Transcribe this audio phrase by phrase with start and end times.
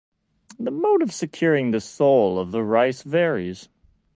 [0.59, 3.69] The mode of securing the soul of the rice varies.